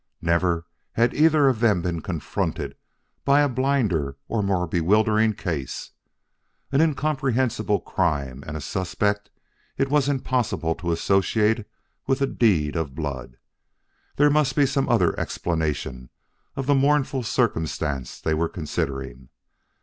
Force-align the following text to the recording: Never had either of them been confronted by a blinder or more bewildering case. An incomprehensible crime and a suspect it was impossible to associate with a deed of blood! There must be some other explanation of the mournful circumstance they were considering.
Never 0.19 0.65
had 0.93 1.13
either 1.13 1.47
of 1.47 1.59
them 1.59 1.83
been 1.83 2.01
confronted 2.01 2.75
by 3.23 3.41
a 3.41 3.47
blinder 3.47 4.17
or 4.27 4.41
more 4.41 4.65
bewildering 4.65 5.33
case. 5.33 5.91
An 6.71 6.81
incomprehensible 6.81 7.81
crime 7.81 8.43
and 8.47 8.57
a 8.57 8.61
suspect 8.61 9.29
it 9.77 9.91
was 9.91 10.09
impossible 10.09 10.73
to 10.73 10.91
associate 10.91 11.67
with 12.07 12.19
a 12.19 12.25
deed 12.25 12.75
of 12.75 12.95
blood! 12.95 13.37
There 14.15 14.31
must 14.31 14.55
be 14.55 14.65
some 14.65 14.89
other 14.89 15.15
explanation 15.19 16.09
of 16.55 16.65
the 16.65 16.73
mournful 16.73 17.21
circumstance 17.21 18.19
they 18.19 18.33
were 18.33 18.49
considering. 18.49 19.29